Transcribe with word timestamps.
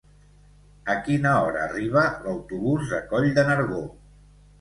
A 0.93 0.93
quina 1.07 1.33
hora 1.41 1.61
arriba 1.65 2.05
l'autobús 2.23 2.87
de 2.95 3.03
Coll 3.13 3.29
de 3.37 3.45
Nargó? 3.51 3.83